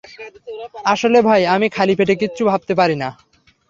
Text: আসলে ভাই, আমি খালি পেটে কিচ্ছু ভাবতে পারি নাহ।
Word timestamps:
আসলে 0.85 1.19
ভাই, 1.27 1.41
আমি 1.55 1.67
খালি 1.69 1.93
পেটে 1.95 2.15
কিচ্ছু 2.21 2.43
ভাবতে 2.45 2.73
পারি 2.79 2.95
নাহ। 2.95 3.13